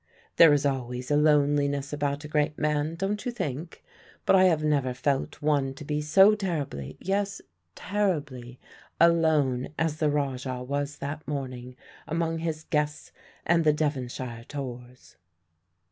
There 0.37 0.51
is 0.51 0.65
always 0.65 1.11
a 1.11 1.15
loneliness 1.15 1.93
about 1.93 2.23
a 2.25 2.27
great 2.27 2.57
man, 2.57 2.95
don't 2.95 3.23
you 3.23 3.31
think? 3.31 3.83
But 4.25 4.35
I 4.35 4.45
have 4.45 4.63
never 4.63 4.95
felt 4.95 5.39
one 5.43 5.75
to 5.75 5.85
be 5.85 6.01
so 6.01 6.33
terribly 6.33 6.97
yes, 6.99 7.39
terribly 7.75 8.59
alone 8.99 9.69
as 9.77 9.97
the 9.97 10.09
Rajah 10.09 10.63
was 10.63 10.97
that 10.97 11.27
morning 11.27 11.75
among 12.07 12.39
his 12.39 12.63
guests 12.63 13.11
and 13.45 13.63
the 13.63 13.73
Devonshire 13.73 14.43
tors. 14.47 15.17